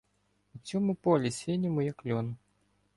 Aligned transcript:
У 0.55 0.57
цьому 0.59 0.95
полі 0.95 1.31
синьому, 1.31 1.81
як 1.81 2.05
льон. 2.05 2.35